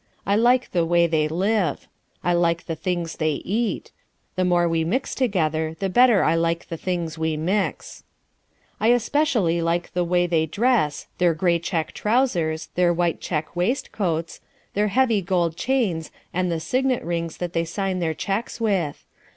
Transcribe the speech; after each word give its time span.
I 0.25 0.35
like 0.35 0.71
the 0.71 0.83
way 0.83 1.05
they 1.05 1.27
live. 1.27 1.87
I 2.23 2.33
like 2.33 2.65
the 2.65 2.73
things 2.75 3.17
they 3.17 3.33
eat. 3.45 3.91
The 4.35 4.43
more 4.43 4.67
we 4.67 4.83
mix 4.83 5.13
together 5.13 5.75
the 5.79 5.89
better 5.89 6.23
I 6.23 6.33
like 6.33 6.69
the 6.69 6.75
things 6.75 7.19
we 7.19 7.37
mix. 7.37 8.03
Especially 8.79 9.59
I 9.59 9.61
like 9.61 9.93
the 9.93 10.03
way 10.03 10.25
they 10.25 10.47
dress, 10.47 11.05
their 11.19 11.35
grey 11.35 11.59
check 11.59 11.91
trousers, 11.91 12.69
their 12.73 12.91
white 12.91 13.21
check 13.21 13.55
waist 13.55 13.91
coats, 13.91 14.41
their 14.73 14.87
heavy 14.87 15.21
gold 15.21 15.55
chains, 15.55 16.09
and 16.33 16.51
the 16.51 16.59
signet 16.59 17.03
rings 17.03 17.37
that 17.37 17.53
they 17.53 17.63
sign 17.63 17.99
their 17.99 18.15
cheques 18.15 18.59
with. 18.59 19.05